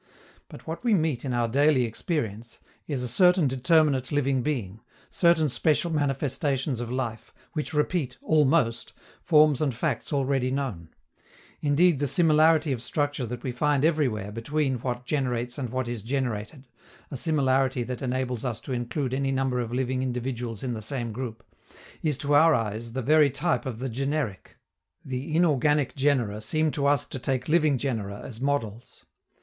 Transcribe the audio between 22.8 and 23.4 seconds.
the very